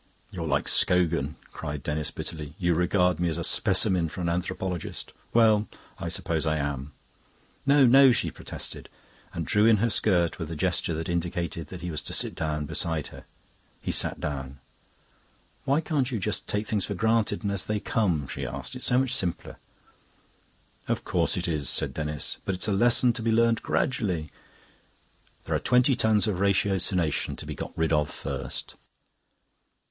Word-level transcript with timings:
"You're 0.31 0.47
like 0.47 0.67
Scogan," 0.67 1.35
cried 1.53 1.83
Denis 1.83 2.09
bitterly. 2.09 2.55
"You 2.57 2.73
regard 2.73 3.19
me 3.19 3.29
as 3.29 3.37
a 3.37 3.43
specimen 3.43 4.09
for 4.09 4.19
an 4.21 4.29
anthropologist. 4.29 5.13
Well, 5.31 5.67
I 5.99 6.09
suppose 6.09 6.47
I 6.47 6.57
am." 6.57 6.93
"No, 7.67 7.85
no," 7.85 8.11
she 8.11 8.31
protested, 8.31 8.89
and 9.31 9.45
drew 9.45 9.67
in 9.67 9.77
her 9.77 9.91
skirt 9.91 10.39
with 10.39 10.49
a 10.49 10.55
gesture 10.55 10.95
that 10.95 11.07
indicated 11.07 11.67
that 11.67 11.81
he 11.83 11.91
was 11.91 12.01
to 12.01 12.13
sit 12.13 12.33
down 12.33 12.65
beside 12.65 13.09
her. 13.09 13.25
He 13.79 13.91
sat 13.91 14.19
down. 14.19 14.57
"Why 15.65 15.81
can't 15.81 16.09
you 16.09 16.17
just 16.17 16.47
take 16.47 16.65
things 16.65 16.85
for 16.85 16.95
granted 16.95 17.43
and 17.43 17.51
as 17.51 17.65
they 17.67 17.79
come?" 17.79 18.27
she 18.27 18.43
asked. 18.43 18.75
"It's 18.75 18.85
so 18.85 18.97
much 18.97 19.13
simpler." 19.13 19.57
"Of 20.87 21.03
course 21.03 21.37
it 21.37 21.47
is," 21.47 21.69
said 21.69 21.93
Denis. 21.93 22.39
"But 22.43 22.55
it's 22.55 22.67
a 22.67 22.71
lesson 22.71 23.13
to 23.13 23.21
be 23.21 23.31
learnt 23.31 23.61
gradually. 23.61 24.31
There 25.43 25.53
are 25.53 25.59
the 25.59 25.63
twenty 25.63 25.95
tons 25.95 26.25
of 26.25 26.39
ratiocination 26.39 27.35
to 27.35 27.45
be 27.45 27.53
got 27.53 27.77
rid 27.77 27.93
of 27.93 28.09
first." 28.09 28.73